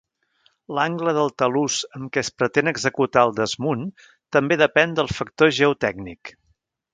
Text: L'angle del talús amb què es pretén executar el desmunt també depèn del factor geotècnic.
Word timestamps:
L'angle 0.77 1.11
del 1.17 1.27
talús 1.41 1.75
amb 1.99 2.09
què 2.15 2.23
es 2.23 2.31
pretén 2.43 2.71
executar 2.71 3.25
el 3.29 3.35
desmunt 3.41 3.85
també 4.37 4.59
depèn 4.63 4.97
del 5.01 5.13
factor 5.19 5.55
geotècnic. 5.61 6.35